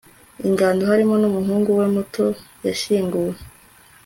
[0.47, 2.25] ingando, harimo n'umuhungu we muto,
[2.65, 3.35] yashyinguwe